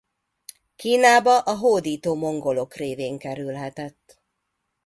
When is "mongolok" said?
2.15-2.73